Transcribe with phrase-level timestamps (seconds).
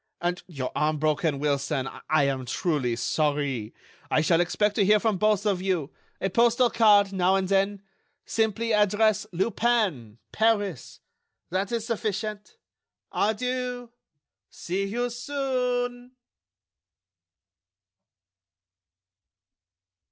[0.19, 1.87] And your arm broken, Wilson....
[2.09, 3.71] I am truly sorry....
[4.09, 5.91] I shall expect to hear from both of you.
[6.19, 7.83] A postal card, now and then,
[8.25, 11.01] simply address: Lupin, Paris.
[11.51, 12.57] That is sufficient....
[13.11, 13.91] Adieu....
[14.49, 16.13] See you soon."